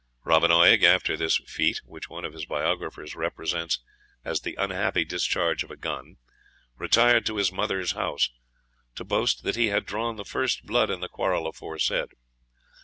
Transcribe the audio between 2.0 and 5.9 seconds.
one of his biographers represents as the unhappy discharge of a